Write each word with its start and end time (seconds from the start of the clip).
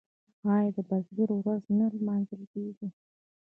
آیا 0.53 0.71
د 0.75 0.77
بزګر 0.89 1.29
ورځ 1.39 1.63
نه 1.77 1.85
لمانځل 1.95 2.41
کیږي؟ 2.53 2.87